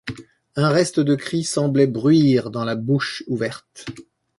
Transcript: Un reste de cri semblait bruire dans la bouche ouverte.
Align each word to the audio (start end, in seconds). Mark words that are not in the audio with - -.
Un 0.55 0.69
reste 0.71 0.99
de 0.99 1.13
cri 1.13 1.43
semblait 1.43 1.85
bruire 1.85 2.49
dans 2.49 2.65
la 2.65 2.73
bouche 2.75 3.21
ouverte. 3.27 3.85